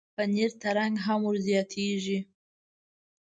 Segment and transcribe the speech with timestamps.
[0.15, 2.19] پنېر ته رنګ هم ورزیاتېږي.